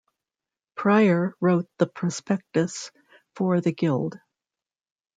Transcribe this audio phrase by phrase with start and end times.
[0.73, 2.89] Prior wrote the prospectus
[3.35, 4.17] for the Guild.